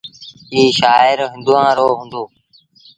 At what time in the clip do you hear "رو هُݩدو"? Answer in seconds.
1.77-2.23